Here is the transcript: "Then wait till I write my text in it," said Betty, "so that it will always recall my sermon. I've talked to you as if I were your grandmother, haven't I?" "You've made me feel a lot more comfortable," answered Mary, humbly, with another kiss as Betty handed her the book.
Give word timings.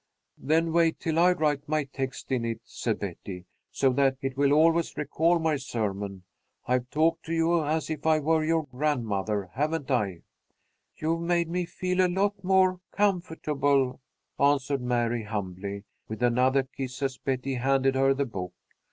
"Then 0.39 0.73
wait 0.73 0.99
till 0.99 1.19
I 1.19 1.31
write 1.33 1.69
my 1.69 1.83
text 1.83 2.31
in 2.31 2.43
it," 2.43 2.61
said 2.63 2.97
Betty, 2.97 3.45
"so 3.69 3.91
that 3.91 4.17
it 4.19 4.35
will 4.35 4.51
always 4.51 4.97
recall 4.97 5.37
my 5.37 5.57
sermon. 5.57 6.23
I've 6.65 6.89
talked 6.89 7.23
to 7.27 7.33
you 7.35 7.63
as 7.63 7.87
if 7.91 8.07
I 8.07 8.17
were 8.17 8.43
your 8.43 8.63
grandmother, 8.63 9.51
haven't 9.53 9.91
I?" 9.91 10.23
"You've 10.95 11.21
made 11.21 11.49
me 11.49 11.65
feel 11.65 12.03
a 12.03 12.09
lot 12.11 12.43
more 12.43 12.79
comfortable," 12.91 13.99
answered 14.39 14.81
Mary, 14.81 15.21
humbly, 15.21 15.83
with 16.07 16.23
another 16.23 16.63
kiss 16.63 17.03
as 17.03 17.19
Betty 17.19 17.53
handed 17.53 17.93
her 17.93 18.15
the 18.15 18.25
book. 18.25 18.53